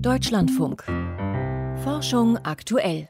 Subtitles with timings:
[0.00, 0.84] Deutschlandfunk.
[1.82, 3.08] Forschung aktuell.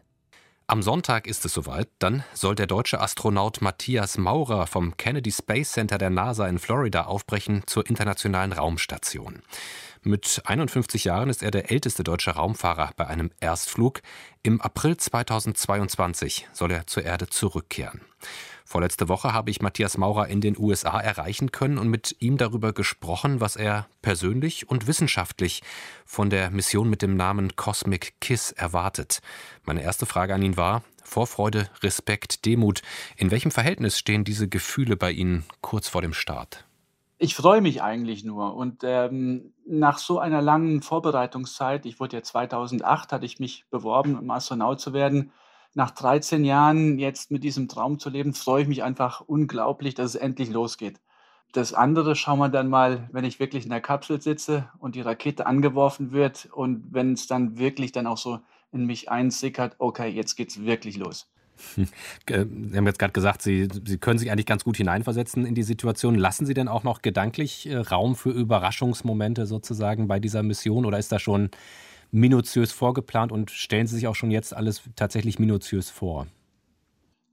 [0.66, 1.88] Am Sonntag ist es soweit.
[1.98, 7.04] Dann soll der deutsche Astronaut Matthias Maurer vom Kennedy Space Center der NASA in Florida
[7.04, 9.42] aufbrechen zur internationalen Raumstation.
[10.06, 14.02] Mit 51 Jahren ist er der älteste deutsche Raumfahrer bei einem Erstflug.
[14.42, 18.02] Im April 2022 soll er zur Erde zurückkehren.
[18.66, 22.74] Vorletzte Woche habe ich Matthias Maurer in den USA erreichen können und mit ihm darüber
[22.74, 25.62] gesprochen, was er persönlich und wissenschaftlich
[26.04, 29.20] von der Mission mit dem Namen Cosmic Kiss erwartet.
[29.64, 32.82] Meine erste Frage an ihn war, Vorfreude, Respekt, Demut.
[33.16, 36.66] In welchem Verhältnis stehen diese Gefühle bei Ihnen kurz vor dem Start?
[37.24, 38.54] Ich freue mich eigentlich nur.
[38.54, 44.18] Und ähm, nach so einer langen Vorbereitungszeit, ich wurde ja 2008, hatte ich mich beworben,
[44.18, 45.32] um Astronaut zu werden,
[45.72, 50.10] nach 13 Jahren jetzt mit diesem Traum zu leben, freue ich mich einfach unglaublich, dass
[50.10, 51.00] es endlich losgeht.
[51.52, 55.00] Das andere schauen wir dann mal, wenn ich wirklich in der Kapsel sitze und die
[55.00, 60.08] Rakete angeworfen wird und wenn es dann wirklich dann auch so in mich einsickert, okay,
[60.10, 61.32] jetzt geht es wirklich los.
[62.28, 65.62] Sie haben jetzt gerade gesagt, Sie, Sie können sich eigentlich ganz gut hineinversetzen in die
[65.62, 66.14] Situation.
[66.14, 70.98] Lassen Sie denn auch noch gedanklich äh, Raum für Überraschungsmomente sozusagen bei dieser Mission oder
[70.98, 71.50] ist da schon
[72.10, 76.26] minutiös vorgeplant und stellen Sie sich auch schon jetzt alles tatsächlich minutiös vor?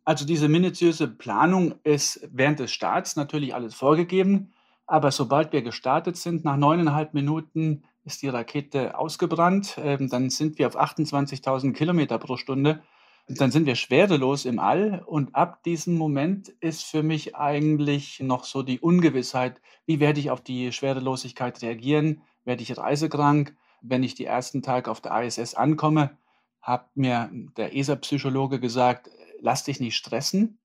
[0.04, 4.52] Also diese minutiöse Planung ist während des Starts natürlich alles vorgegeben,
[4.88, 10.58] aber sobald wir gestartet sind, nach neuneinhalb Minuten ist die Rakete ausgebrannt, ähm, dann sind
[10.58, 12.82] wir auf 28.000 Kilometer pro Stunde,
[13.28, 18.44] dann sind wir schwerelos im All und ab diesem Moment ist für mich eigentlich noch
[18.44, 24.16] so die Ungewissheit, wie werde ich auf die Schwerelosigkeit reagieren, werde ich reisekrank, wenn ich
[24.16, 26.18] die ersten Tage auf der ISS ankomme,
[26.62, 30.60] hat mir der ESA-Psychologe gesagt, lass dich nicht stressen.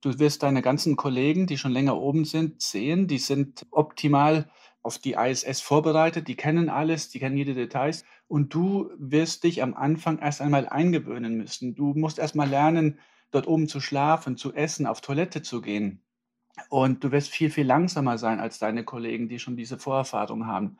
[0.00, 3.08] Du wirst deine ganzen Kollegen, die schon länger oben sind, sehen.
[3.08, 4.48] Die sind optimal
[4.88, 6.28] auf die ISS vorbereitet.
[6.28, 8.06] Die kennen alles, die kennen jede Details.
[8.26, 11.74] Und du wirst dich am Anfang erst einmal eingewöhnen müssen.
[11.74, 12.98] Du musst erst mal lernen,
[13.30, 16.00] dort oben zu schlafen, zu essen, auf Toilette zu gehen.
[16.70, 20.78] Und du wirst viel, viel langsamer sein als deine Kollegen, die schon diese Vorerfahrung haben.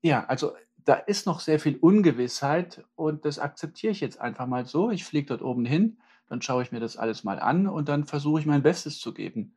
[0.00, 0.54] Ja, also
[0.86, 4.90] da ist noch sehr viel Ungewissheit und das akzeptiere ich jetzt einfach mal so.
[4.90, 5.98] Ich fliege dort oben hin,
[6.30, 9.12] dann schaue ich mir das alles mal an und dann versuche ich mein Bestes zu
[9.12, 9.54] geben.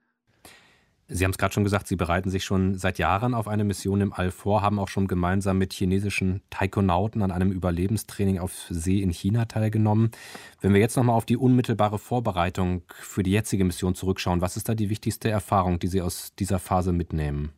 [1.09, 4.01] Sie haben es gerade schon gesagt, Sie bereiten sich schon seit Jahren auf eine Mission
[4.01, 9.01] im All vor, haben auch schon gemeinsam mit chinesischen Taikonauten an einem Überlebenstraining auf See
[9.01, 10.11] in China teilgenommen.
[10.59, 14.67] Wenn wir jetzt nochmal auf die unmittelbare Vorbereitung für die jetzige Mission zurückschauen, was ist
[14.67, 17.53] da die wichtigste Erfahrung, die Sie aus dieser Phase mitnehmen?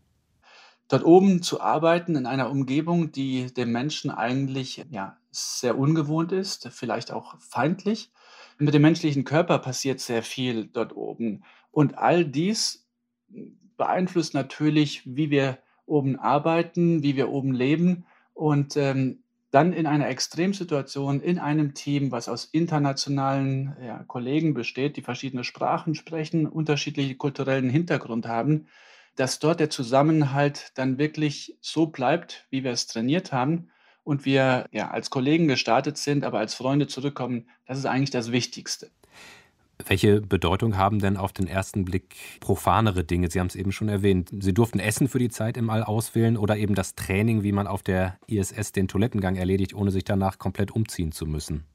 [0.90, 6.68] dort oben zu arbeiten in einer Umgebung, die dem Menschen eigentlich ja, sehr ungewohnt ist,
[6.72, 8.12] vielleicht auch feindlich.
[8.58, 11.44] Mit dem menschlichen Körper passiert sehr viel dort oben.
[11.72, 12.89] Und all dies
[13.78, 18.06] beeinflusst natürlich, wie wir oben arbeiten, wie wir oben leben.
[18.34, 19.20] Und ähm,
[19.52, 25.44] dann in einer Extremsituation in einem Team, was aus internationalen ja, Kollegen besteht, die verschiedene
[25.44, 28.68] Sprachen sprechen, unterschiedliche kulturellen Hintergrund haben,
[29.16, 33.70] dass dort der Zusammenhalt dann wirklich so bleibt, wie wir es trainiert haben
[34.04, 38.32] und wir ja als Kollegen gestartet sind, aber als Freunde zurückkommen, das ist eigentlich das
[38.32, 38.92] Wichtigste.
[39.86, 43.32] Welche Bedeutung haben denn auf den ersten Blick profanere Dinge?
[43.32, 44.30] Sie haben es eben schon erwähnt.
[44.40, 47.66] Sie durften Essen für die Zeit im All auswählen oder eben das Training, wie man
[47.66, 51.66] auf der ISS den Toilettengang erledigt, ohne sich danach komplett umziehen zu müssen.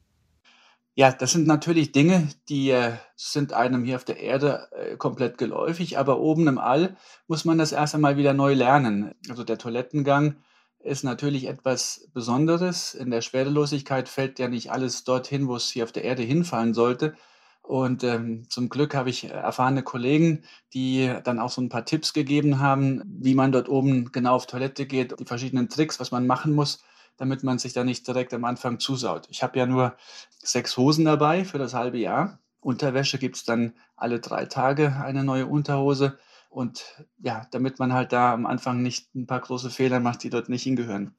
[0.97, 5.39] Ja, das sind natürlich Dinge, die äh, sind einem hier auf der Erde äh, komplett
[5.39, 9.13] geläufig, aber oben im All muss man das erst einmal wieder neu lernen.
[9.29, 10.37] Also der Toilettengang
[10.79, 12.95] ist natürlich etwas Besonderes.
[12.95, 16.75] In der Schwerelosigkeit fällt ja nicht alles dorthin, wo es hier auf der Erde hinfallen
[16.75, 17.17] sollte.
[17.65, 20.45] Und ähm, zum Glück habe ich erfahrene Kollegen,
[20.75, 24.47] die dann auch so ein paar Tipps gegeben haben, wie man dort oben genau auf
[24.47, 26.85] Toilette geht, die verschiedenen Tricks, was man machen muss
[27.17, 29.27] damit man sich da nicht direkt am Anfang zusaut.
[29.31, 29.97] Ich habe ja nur
[30.39, 32.41] sechs Hosen dabei für das halbe Jahr.
[32.61, 36.19] Unterwäsche gibt es dann alle drei Tage eine neue Unterhose.
[36.49, 40.31] Und ja, damit man halt da am Anfang nicht ein paar große Fehler macht, die
[40.31, 41.15] dort nicht hingehören.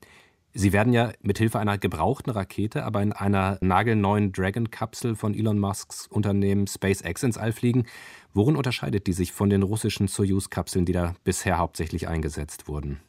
[0.58, 5.60] Sie werden ja mit Hilfe einer gebrauchten Rakete, aber in einer nagelneuen Dragon-Kapsel von Elon
[5.60, 7.86] Musks Unternehmen SpaceX ins All fliegen.
[8.34, 13.02] Worin unterscheidet die sich von den russischen Soyuz-Kapseln, die da bisher hauptsächlich eingesetzt wurden?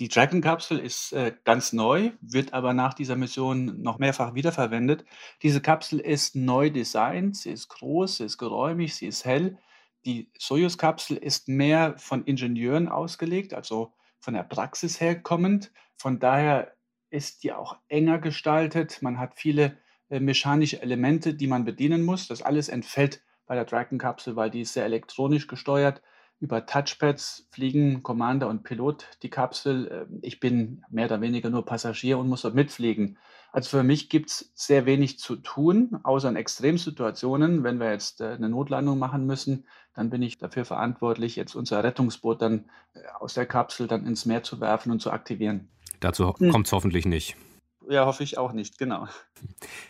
[0.00, 5.04] Die Dragon-Kapsel ist äh, ganz neu, wird aber nach dieser Mission noch mehrfach wiederverwendet.
[5.44, 9.56] Diese Kapsel ist neu designt, sie ist groß, sie ist geräumig, sie ist hell.
[10.04, 15.72] Die Soyuz-Kapsel ist mehr von Ingenieuren ausgelegt, also von der Praxis her kommend.
[15.96, 16.72] Von daher
[17.10, 19.02] ist die auch enger gestaltet.
[19.02, 19.76] Man hat viele
[20.08, 22.28] äh, mechanische Elemente, die man bedienen muss.
[22.28, 26.02] Das alles entfällt bei der Dragon-Kapsel, weil die ist sehr elektronisch gesteuert.
[26.38, 30.06] über Touchpads fliegen Commander und Pilot die Kapsel.
[30.10, 33.18] Ähm, ich bin mehr oder weniger nur Passagier und muss dort mitfliegen.
[33.52, 37.64] Also für mich gibt es sehr wenig zu tun, außer in Extremsituationen.
[37.64, 41.82] Wenn wir jetzt äh, eine Notlandung machen müssen, dann bin ich dafür verantwortlich, jetzt unser
[41.82, 45.68] Rettungsboot dann äh, aus der Kapsel dann ins Meer zu werfen und zu aktivieren.
[46.00, 46.50] Dazu hm.
[46.50, 47.36] kommt es hoffentlich nicht.
[47.88, 49.08] Ja, hoffe ich auch nicht, genau.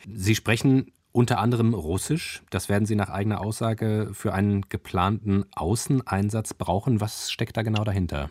[0.06, 2.42] Sie sprechen unter anderem Russisch.
[2.50, 7.00] Das werden Sie nach eigener Aussage für einen geplanten Außeneinsatz brauchen.
[7.00, 8.30] Was steckt da genau dahinter?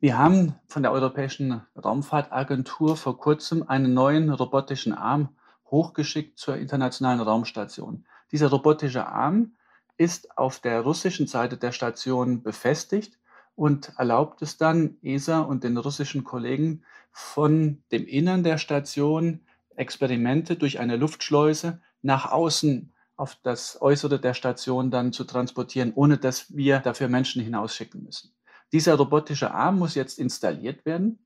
[0.00, 5.30] Wir haben von der Europäischen Raumfahrtagentur vor kurzem einen neuen robotischen Arm
[5.70, 8.06] hochgeschickt zur internationalen Raumstation.
[8.32, 9.52] Dieser robotische Arm
[10.00, 13.18] ist auf der russischen Seite der Station befestigt
[13.54, 19.40] und erlaubt es dann ESA und den russischen Kollegen von dem Innern der Station
[19.76, 26.16] Experimente durch eine Luftschleuse nach außen auf das Äußere der Station dann zu transportieren, ohne
[26.16, 28.32] dass wir dafür Menschen hinausschicken müssen.
[28.72, 31.18] Dieser robotische Arm muss jetzt installiert werden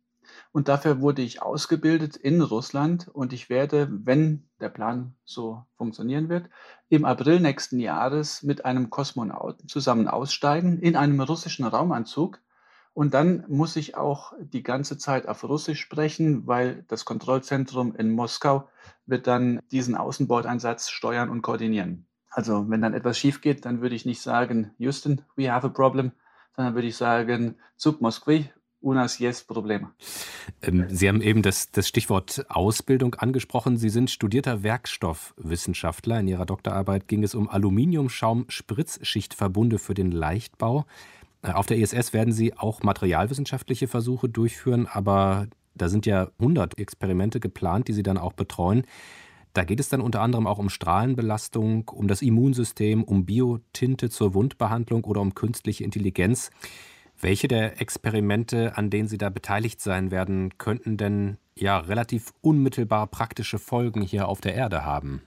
[0.53, 6.29] und dafür wurde ich ausgebildet in Russland und ich werde, wenn der Plan so funktionieren
[6.29, 6.49] wird,
[6.89, 12.41] im April nächsten Jahres mit einem Kosmonauten zusammen aussteigen in einem russischen Raumanzug
[12.95, 18.13] und dann muss ich auch die ganze Zeit auf Russisch sprechen, weil das Kontrollzentrum in
[18.13, 18.69] Moskau
[19.05, 22.07] wird dann diesen Außenbordeinsatz steuern und koordinieren.
[22.31, 25.71] Also wenn dann etwas schief geht, dann würde ich nicht sagen, Houston, we have a
[25.71, 26.13] problem,
[26.55, 28.49] sondern würde ich sagen, Zug Moskwi,
[28.85, 29.91] unas yes Probleme.
[30.63, 33.77] Ähm, Sie haben eben das, das Stichwort Ausbildung angesprochen.
[33.77, 36.21] Sie sind studierter Werkstoffwissenschaftler.
[36.21, 40.85] In Ihrer Doktorarbeit ging es um Aluminiumschaum-Spritzschichtverbunde für den Leichtbau.
[41.43, 46.79] Äh, auf der ISS werden Sie auch materialwissenschaftliche Versuche durchführen, aber da sind ja 100
[46.79, 48.85] Experimente geplant, die Sie dann auch betreuen.
[49.55, 54.35] Da geht es dann unter anderem auch um Strahlenbelastung, um das Immunsystem, um Biotinte zur
[54.35, 56.51] Wundbehandlung oder um künstliche Intelligenz.
[57.21, 63.07] Welche der Experimente, an denen Sie da beteiligt sein werden, könnten denn ja relativ unmittelbar
[63.07, 65.23] praktische Folgen hier auf der Erde haben?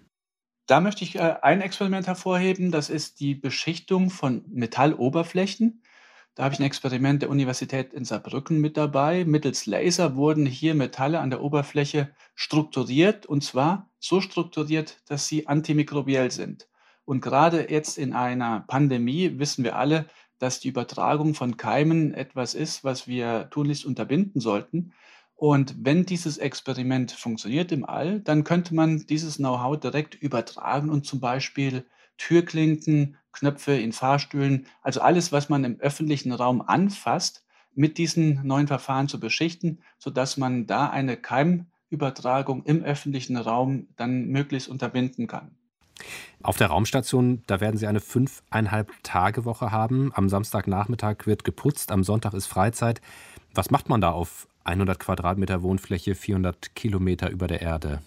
[0.68, 5.82] Da möchte ich äh, ein Experiment hervorheben, das ist die Beschichtung von Metalloberflächen.
[6.36, 9.26] Da habe ich ein Experiment der Universität in Saarbrücken mit dabei.
[9.26, 15.48] Mittels Laser wurden hier Metalle an der Oberfläche strukturiert und zwar so strukturiert, dass sie
[15.48, 16.68] antimikrobiell sind.
[17.06, 20.06] Und gerade jetzt in einer Pandemie wissen wir alle,
[20.40, 24.94] dass die Übertragung von Keimen etwas ist, was wir tunlichst unterbinden sollten.
[25.36, 31.06] Und wenn dieses Experiment funktioniert im All, dann könnte man dieses Know-how direkt übertragen und
[31.06, 31.86] zum Beispiel
[32.18, 37.46] Türklinken, Knöpfe in Fahrstühlen, also alles, was man im öffentlichen Raum anfasst,
[37.76, 44.30] mit diesen neuen Verfahren zu beschichten, sodass man da eine Keimübertragung im öffentlichen Raum dann
[44.30, 45.57] möglichst unterbinden kann.
[46.44, 50.12] Auf der Raumstation, da werden Sie eine fünfeinhalb Tage Woche haben.
[50.14, 53.02] Am Samstagnachmittag wird geputzt, am Sonntag ist Freizeit.
[53.54, 58.02] Was macht man da auf 100 Quadratmeter Wohnfläche, 400 Kilometer über der Erde?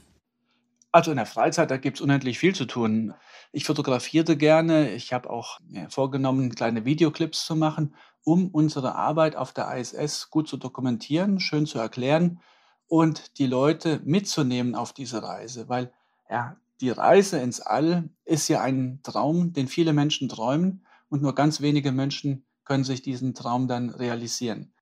[0.92, 3.14] Also in der Freizeit, da gibt es unendlich viel zu tun.
[3.52, 4.90] Ich fotografierte gerne.
[4.90, 5.58] Ich habe auch
[5.88, 7.94] vorgenommen, kleine Videoclips zu machen,
[8.24, 12.40] um unsere Arbeit auf der ISS gut zu dokumentieren, schön zu erklären
[12.86, 15.68] und die Leute mitzunehmen auf diese Reise.
[15.68, 15.92] Weil
[16.28, 21.34] ja, die Reise ins All ist ja ein Traum, den viele Menschen träumen und nur
[21.34, 24.72] ganz wenige Menschen können sich diesen Traum dann realisieren.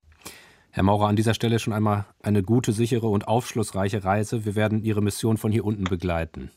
[0.71, 4.45] Herr Maurer, an dieser Stelle schon einmal eine gute, sichere und aufschlussreiche Reise.
[4.45, 6.51] Wir werden Ihre Mission von hier unten begleiten.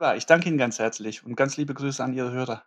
[0.00, 2.62] Ja, ich danke Ihnen ganz herzlich und ganz liebe Grüße an Ihre Hörer.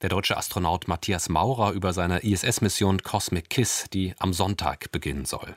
[0.00, 5.54] Der deutsche Astronaut Matthias Maurer über seine ISS-Mission Cosmic Kiss, die am Sonntag beginnen soll.